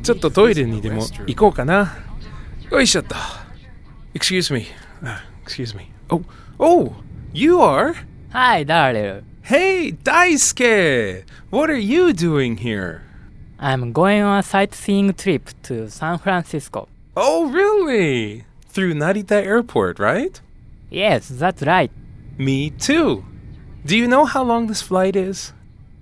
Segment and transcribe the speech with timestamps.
[0.00, 1.96] ちょっとトイレにでも行こうかな。
[2.70, 3.16] よいしょっと。
[4.14, 4.68] Excuse me.
[5.04, 5.90] Uh, excuse me.
[6.10, 6.24] Oh,
[6.58, 6.96] oh,
[7.32, 7.94] you are?
[8.32, 9.22] Hi, Daryl.
[9.42, 11.24] Hey, Daisuke!
[11.50, 13.02] What are you doing here?
[13.58, 16.88] I'm going on a sightseeing trip to San Francisco.
[17.16, 18.44] Oh, really?
[18.68, 20.40] Through Narita Airport, right?
[20.90, 21.90] Yes, that's right.
[22.38, 23.24] Me too.
[23.84, 25.52] Do you know how long this flight is?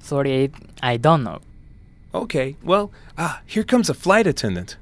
[0.00, 0.50] Sorry,
[0.82, 1.40] I don't know.
[2.14, 4.76] Okay, well, ah, here comes a flight attendant.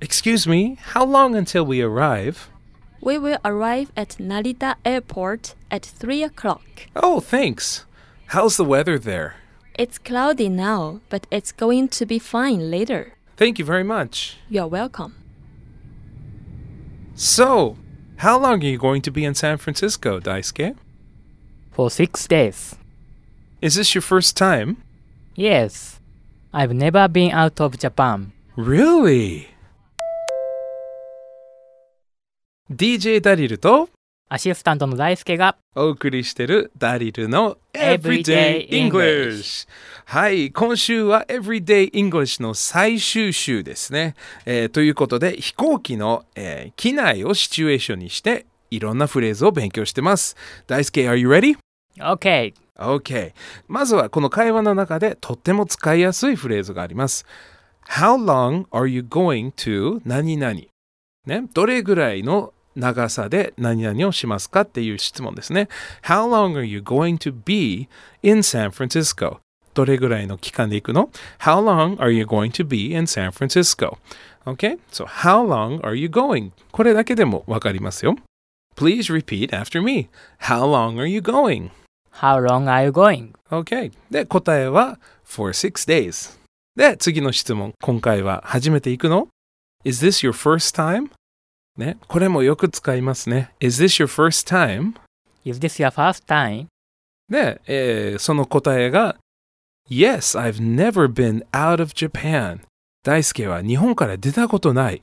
[0.00, 2.48] Excuse me, how long until we arrive?
[3.00, 6.62] We will arrive at Narita Airport at 3 o'clock.
[6.94, 7.84] Oh, thanks.
[8.26, 9.34] How's the weather there?
[9.74, 13.14] It's cloudy now, but it's going to be fine later.
[13.36, 14.36] Thank you very much.
[14.48, 15.14] You're welcome.
[17.14, 17.76] So,
[18.16, 20.76] how long are you going to be in San Francisco, Daisuke?
[21.72, 22.76] For six days.
[23.60, 24.82] Is this your first time?
[25.34, 26.00] Yes.
[26.52, 28.32] I've never been out of Japan.
[28.56, 29.48] Really?
[32.70, 33.88] DJ ダリルと
[34.28, 39.66] アシスタントの大輔がお送りしてるダリルの Everyday English
[40.04, 50.36] はい今週は Everyday English の最終週ですね、えーということで飛行機の、えー機内をシチュエーションにしていろんなフレーズを勉強してます。
[50.66, 51.56] 大輔 Are you ready?
[51.98, 52.52] OK!
[52.76, 53.32] OK
[53.66, 57.24] まずはこの会話の中でとっても使いやすいフレーズがあります。
[57.88, 60.60] How long are you going to 何々？
[61.24, 65.68] ね、どれぐらいの長さで何々をしますかっていう質問ですね。
[66.02, 67.88] How long are you going to be
[68.22, 69.38] in San Francisco?
[69.74, 73.98] どれぐらいの期間で行くの ?How long are you going to be in San Francisco?
[74.44, 74.78] Okay?
[74.90, 76.52] So, how long are you going?
[76.72, 78.16] これだけでもわかりますよ。
[78.76, 80.08] Please repeat after me.
[80.40, 81.70] How long are you going?
[82.12, 83.32] How long are you going?
[83.50, 83.92] Okay.
[84.10, 86.38] で、答えは for six days.
[86.76, 87.72] で、次の質問。
[87.82, 89.28] 今回は初めて行くの
[89.84, 91.10] ?Is this your first time?
[91.78, 93.50] ね、これもよく使いますね。
[93.60, 94.94] Is this your first time?
[95.44, 96.66] Is this your first time?
[97.30, 99.16] で、えーその答えが
[99.88, 102.60] Yes, I've never been out of Japan.
[103.04, 105.00] 大輔は日本から出たことないっ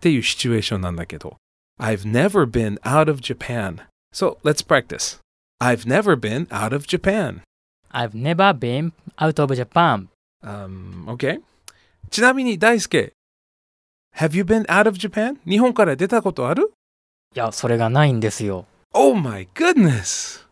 [0.00, 1.36] ていうシチュエーションなんだけど
[1.80, 3.80] I've never been out of Japan.
[4.14, 5.18] So, let's practice.
[5.60, 7.42] I've never been out of Japan.
[7.90, 10.08] I've never been out of Japan.
[10.42, 11.40] Um, okay.
[12.10, 13.12] ちなみに大輔
[14.18, 15.36] Have you been out of Japan?
[15.46, 16.72] 日本から出たことある
[17.34, 18.64] いや、それがないんですよ。
[18.94, 20.45] Oh my goodness!